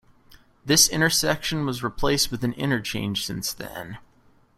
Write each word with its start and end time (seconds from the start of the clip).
This 0.65 0.89
intersection 0.89 1.63
was 1.67 1.83
replaced 1.83 2.31
with 2.31 2.43
an 2.43 2.53
interchange 2.53 3.23
since 3.23 3.53
then. 3.53 3.99